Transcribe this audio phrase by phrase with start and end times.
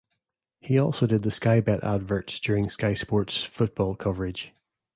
[0.59, 4.51] He also did the Sky Bet adverts during Sky Sports football coverage.